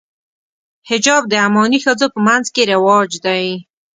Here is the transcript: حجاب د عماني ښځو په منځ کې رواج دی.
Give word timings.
حجاب 0.89 1.23
د 1.27 1.33
عماني 1.45 1.79
ښځو 1.85 2.07
په 2.13 2.19
منځ 2.27 2.45
کې 2.53 2.63
رواج 2.71 3.11
دی. 3.25 3.45